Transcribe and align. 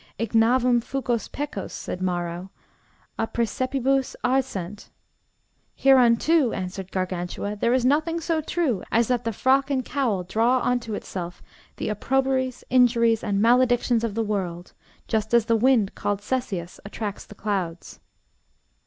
Ignavum 0.17 0.81
fucos 0.81 1.27
pecus, 1.31 1.71
said 1.71 2.01
Maro, 2.01 2.49
a 3.19 3.27
praesepibus 3.27 4.15
arcent. 4.23 4.89
Hereunto, 5.75 6.53
answered 6.53 6.91
Gargantua, 6.91 7.55
there 7.55 7.71
is 7.71 7.85
nothing 7.85 8.19
so 8.19 8.41
true 8.41 8.81
as 8.91 9.09
that 9.09 9.25
the 9.25 9.31
frock 9.31 9.69
and 9.69 9.85
cowl 9.85 10.23
draw 10.23 10.59
unto 10.61 10.95
itself 10.95 11.43
the 11.77 11.89
opprobries, 11.89 12.63
injuries, 12.71 13.23
and 13.23 13.43
maledictions 13.43 14.03
of 14.03 14.15
the 14.15 14.23
world, 14.23 14.73
just 15.07 15.35
as 15.35 15.45
the 15.45 15.55
wind 15.55 15.93
called 15.93 16.19
Cecias 16.23 16.79
attracts 16.83 17.27
the 17.27 17.35
clouds. 17.35 17.99